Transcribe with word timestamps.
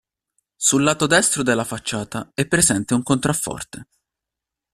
Sul 0.55 0.81
lato 0.81 1.05
destro 1.05 1.43
della 1.43 1.63
facciata 1.63 2.31
è 2.33 2.47
presente 2.47 2.95
un 2.95 3.03
contrafforte. 3.03 3.87